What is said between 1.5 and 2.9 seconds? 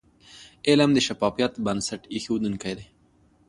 بنسټ ایښودونکی د.